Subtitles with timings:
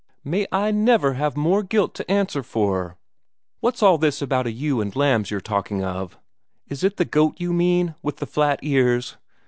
[0.23, 2.97] May I never have more guilt to answer for!
[3.59, 6.17] What's all this about a ewe and lambs you're talking of?
[6.67, 9.17] Is it the goat you mean, with the flat ears?"